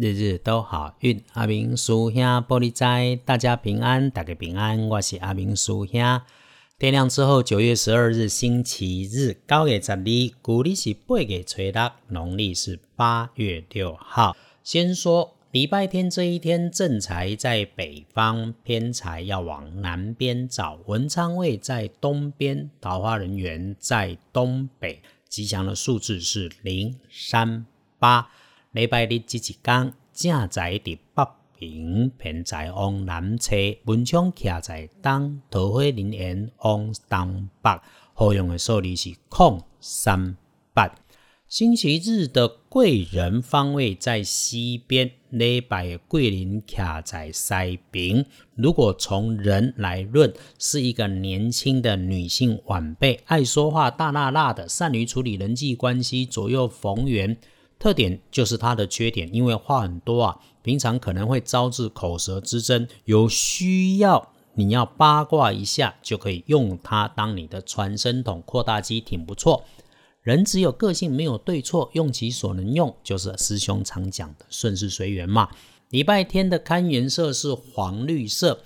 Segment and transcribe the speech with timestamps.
[0.00, 6.20] 日日都好运，阿明叔兄玻璃斋，大家平安，大家平安，我是阿明叔兄。
[6.78, 9.98] 天亮之后，九月十二日星期日，九月十二，
[10.40, 14.36] 古历是八月初六，农历是八月六号。
[14.62, 27.66] 先说礼拜天这一天，正财在北方，偏财要往南边找，文昌位在东边，桃花人缘在东北，吉祥的数字是零三
[27.98, 28.30] 八。
[28.72, 31.26] 礼拜日即一天，正在伫北
[31.58, 37.70] 平，偏在往南车，文昌徛在东，桃花林缘往东北。
[38.12, 40.36] 好用的数字是空三
[40.74, 40.94] 八。
[41.46, 48.26] 星期日的贵人方位在西边，礼拜贵人徛在西边。
[48.54, 57.34] 如果从人来论，是一个年轻的女性晚辈，爱说话，大辣辣的，善于处理人际关系，左右逢源。
[57.78, 62.88] 特点就是它的缺点，因为话很多啊，平常可能会招致口舌之争。
[63.04, 69.64] 有需要你要八卦一下，就可以用它当你的传声筒、扩大机，挺不错。
[70.22, 75.48] 人只有个性，没有对错，用其所能用，就是师兄常讲的顺势随缘嘛。
[75.90, 78.60] 礼拜天的看颜色是黄绿色，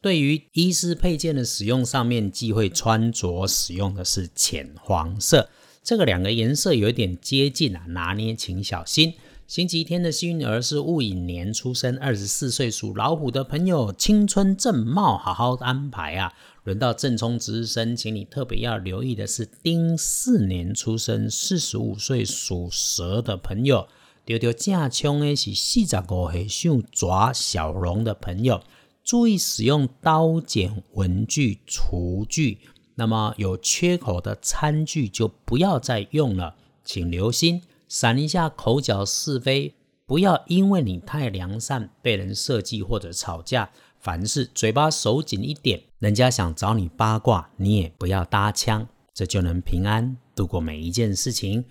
[0.00, 5.48] 对于衣饰配件的使用上面，忌讳穿着使用的是浅黄色。
[5.88, 9.14] 这个两个颜色有点接近啊，拿捏请小心。
[9.46, 16.34] 星期天的幸运儿是戊寅年出生，二十四岁属老虎的朋友，青春正茂，好好安排啊。
[16.64, 23.88] 轮到正冲值日生，请你特别要留意的是丁巳年出生，四十五岁属蛇的朋友，
[24.26, 28.60] 丢丢架枪的是四十五岁属抓小龙的朋友，
[29.02, 32.58] 注意使用刀剪、文具、厨具。
[32.98, 39.72] 那么有缺口的餐具就不要再用了，请留心，闪一下口角是非，
[40.04, 43.70] 不要因为你太良善被人设计或者吵架。
[44.00, 51.64] 凡事嘴巴手紧一点，人家想找你八卦，你也不要搭腔，这就能平安度过每一件事情。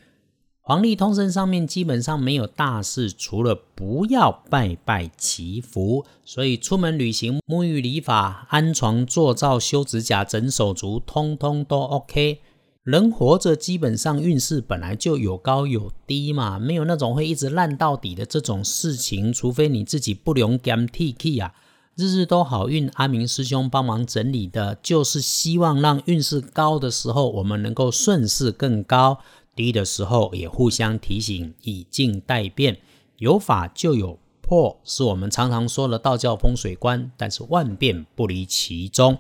[0.68, 12.42] 黄历通胜上面基本上没有大事，除了不要拜拜祈福，所以出门旅行、沐浴理发、安床做灶、修指甲、整手足，通通都 OK。
[12.84, 21.54] 人活着基本上运势本来就有高有低嘛，没有那种会一直烂到底的这种事情，除非你自己不良 g a m T K 啊，
[21.96, 22.92] 日日都好运。
[22.96, 29.20] 阿明师兄帮忙整理的，就是希望让运势高的时候，我们能够顺势更高。
[29.58, 32.80] 低的时候也互相提醒，以静待变，
[33.18, 37.12] 有法就有破，是我们常常说的道教风水观。
[37.18, 39.18] 但是万变不离其中，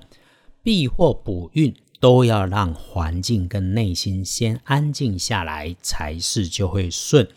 [0.61, 7.27] 避祸补运都要让环境跟内心先安静下来，才是就会顺。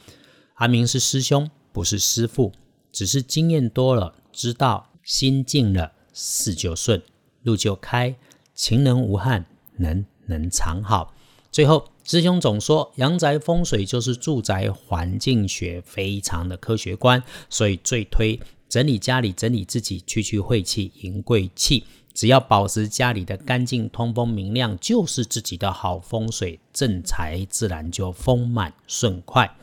[0.56, 2.52] 阿明是师兄，不是师傅，
[2.92, 7.02] 只是经验多了，知道心静了，事就顺，
[7.42, 8.14] 路就开，
[8.54, 9.46] 情能无憾，
[9.78, 11.14] 能能常好。
[11.60, 11.84] 最后。
[12.02, 21.84] 师兄总说，阳宅风水就是住宅环境学，非常的科学观，所以最推整理家里，整理自己，去去晦气，迎贵气。
[22.14, 29.54] 只要保持家里的干净、通风、明亮，就是自己的好风水，正财自然就丰满顺快。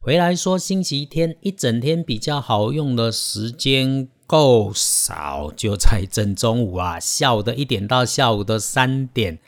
[0.00, 9.38] 回来说，星期天一整天比较好用的时间够少，就在正中午啊，下午的一点到下午的三点，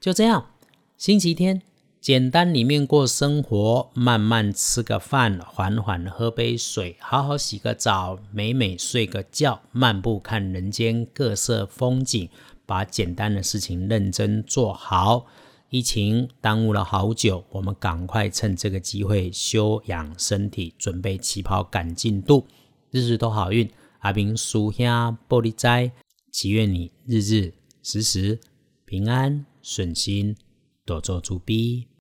[0.00, 0.46] 就这样，
[1.00, 1.62] 星期天。
[1.98, 12.28] 简单里面过生活，慢慢吃个饭，缓缓喝杯水，好好洗个澡，美美睡个觉，漫步看人间各色风景，
[12.66, 15.24] 把简单的事情认真做好。
[15.70, 22.46] 疫情耽误了好久，我们赶快趁这个机会休养身体，准备起跑赶进度，
[22.90, 23.66] 日日都好运。
[24.00, 24.86] 阿明叔兄
[25.26, 25.92] 玻璃斋，
[26.30, 28.38] 祈愿你日日时时
[28.84, 30.36] 平安顺心，
[30.84, 31.90] 多做主逼。